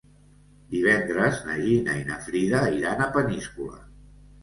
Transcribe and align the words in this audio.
Divendres 0.71 1.37
na 1.51 1.59
Gina 1.67 1.99
i 2.01 2.03
na 2.09 2.19
Frida 2.25 2.65
iran 2.81 3.09
a 3.09 3.11
Peníscola. 3.21 3.83